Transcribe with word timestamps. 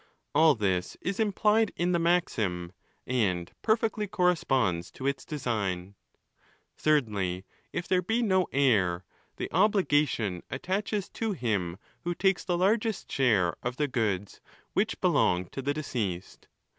All 0.33 0.55
this 0.55 0.97
is 1.01 1.19
implied 1.19 1.71
in 1.75 1.91
the 1.91 1.99
maxim, 1.99 2.71
and 3.05 3.51
perfectly 3.61 4.07
corresponds 4.07 4.89
to 4.93 5.05
its 5.05 5.23
design. 5.23 5.93
Thirdly, 6.75 7.45
if 7.71 7.87
there 7.87 8.01
be 8.01 8.23
no 8.23 8.47
heir, 8.51 9.03
the 9.37 9.47
obligation 9.51 10.41
attaches 10.49 11.07
to 11.09 11.33
him 11.33 11.77
who 12.03 12.15
takes 12.15 12.43
the 12.43 12.57
largest 12.57 13.11
share 13.11 13.53
of 13.61 13.77
the 13.77 13.87
goods 13.87 14.41
which 14.73 14.99
belonged 15.01 15.51
to 15.51 15.61
the 15.61 15.71
deceased. 15.71 16.47